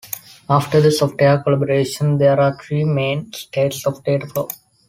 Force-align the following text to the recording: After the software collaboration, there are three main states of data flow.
After 0.49 0.81
the 0.81 0.89
software 0.91 1.43
collaboration, 1.43 2.17
there 2.17 2.39
are 2.39 2.57
three 2.57 2.85
main 2.85 3.31
states 3.33 3.85
of 3.85 4.03
data 4.03 4.25
flow. 4.25 4.49